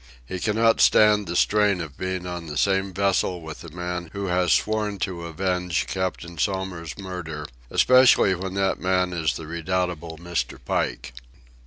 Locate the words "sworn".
4.51-4.97